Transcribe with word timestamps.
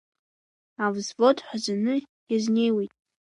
Авзвод 0.83 1.37
ҳәазаны 1.45 1.95
иазнеиуеит. 2.31 2.91